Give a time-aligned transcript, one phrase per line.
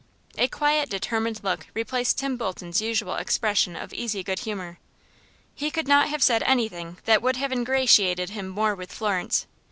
[0.35, 4.79] A quiet, determined look replaced Tim Bolton's usual expression of easy good humor.
[5.53, 9.45] He could not have said anything that would have ingratiated him more with Florence.